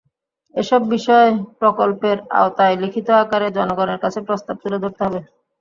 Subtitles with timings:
[0.55, 1.29] এসব বিষয়
[1.59, 5.19] প্রকল্পের আওতায় লিখিত আকারে জনগণের কাছে প্রস্তাব তুলে ধরতে হবে।